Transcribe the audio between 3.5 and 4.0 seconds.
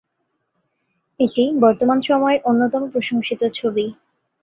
ছবি।